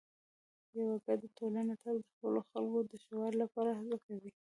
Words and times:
یوه 0.77 0.95
ګډه 1.05 1.27
ټولنه 1.37 1.73
تل 1.81 1.95
د 2.03 2.07
خپلو 2.13 2.39
خلکو 2.49 2.79
د 2.89 2.91
ښه 3.03 3.13
والي 3.19 3.37
لپاره 3.43 3.69
هڅه 3.79 3.97
کوي. 4.05 4.31